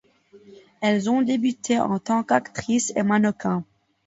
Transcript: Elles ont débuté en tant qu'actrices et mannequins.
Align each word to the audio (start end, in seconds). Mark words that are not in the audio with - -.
Elles 0.81 1.11
ont 1.11 1.21
débuté 1.21 1.79
en 1.79 1.99
tant 1.99 2.23
qu'actrices 2.23 2.91
et 2.95 3.03
mannequins. 3.03 3.63